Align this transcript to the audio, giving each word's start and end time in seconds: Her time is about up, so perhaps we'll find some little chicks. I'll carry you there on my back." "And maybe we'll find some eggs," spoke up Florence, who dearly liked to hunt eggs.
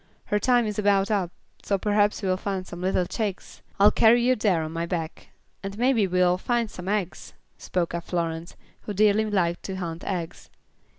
Her 0.25 0.39
time 0.39 0.65
is 0.65 0.79
about 0.79 1.11
up, 1.11 1.29
so 1.61 1.77
perhaps 1.77 2.23
we'll 2.23 2.35
find 2.35 2.65
some 2.65 2.81
little 2.81 3.05
chicks. 3.05 3.61
I'll 3.79 3.91
carry 3.91 4.23
you 4.25 4.35
there 4.35 4.63
on 4.63 4.71
my 4.71 4.87
back." 4.87 5.29
"And 5.61 5.77
maybe 5.77 6.07
we'll 6.07 6.39
find 6.39 6.71
some 6.71 6.89
eggs," 6.89 7.35
spoke 7.59 7.93
up 7.93 8.05
Florence, 8.05 8.55
who 8.81 8.95
dearly 8.95 9.25
liked 9.25 9.61
to 9.65 9.75
hunt 9.75 10.03
eggs. 10.03 10.49